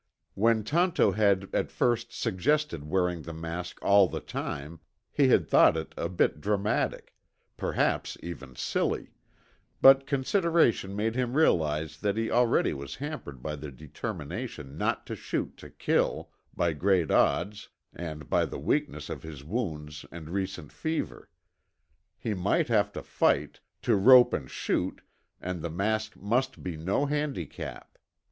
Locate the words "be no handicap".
26.63-27.99